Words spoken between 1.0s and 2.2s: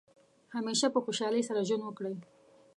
خوشحالۍ سره ژوند وکړئ.